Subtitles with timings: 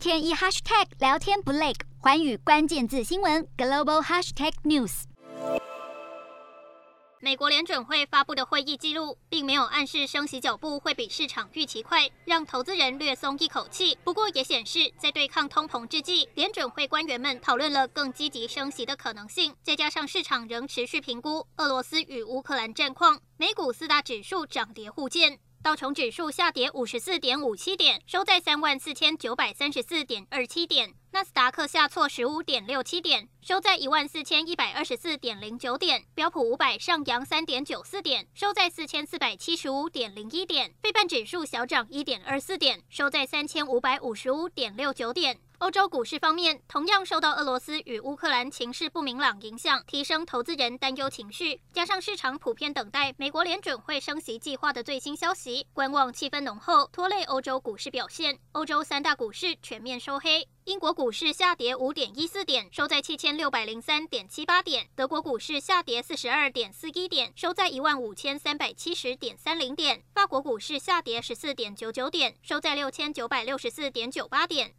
[0.00, 5.02] 天一 hashtag 聊天不累，寰宇关键字新闻 global hashtag news。
[7.20, 13.94] 美国联准会发布的会议记录，并没有暗示升息脚步会比市场预期快，让投资人略松一口气。
[14.02, 19.54] 不过也显示，在对抗通膨之际，联准会官员们讨论了更积极升息的可能性。
[19.62, 25.40] 再加上市场仍持续评估俄罗斯与乌克兰战况，美股四大指数涨跌互见。
[25.62, 30.94] 道琼指数下跌五十四点五七点，收在三万四千九百三十四点二七点。
[31.10, 36.06] 纳斯达克下挫十五点六七点，收在一万四千一百二十四点零九点。
[36.14, 40.72] 标普五百上扬三点九四点，收在四千四百七十五点零一点。
[40.80, 45.38] 费半指数小涨一点二四点，收在三千五百五十五点六九点。
[45.60, 51.60] 欧洲股市方面，同样受到俄罗斯与乌克兰情势不明朗影响，提升投资人担忧情绪。
[51.70, 58.38] 加上市场普遍等待美国联准会升息计划的最新消息，观望气氛浓厚，拖累欧洲股市表现。
[58.52, 60.48] 欧洲三大股市全面收黑。
[60.64, 74.74] 英国股市下跌五点一四点，收在七千六百零三点七八点；德国股市下跌四十二点四一点，收在一万五千三百七十点三零点；法国股市下跌十四点九九点，收在六千九百六十四点九八点。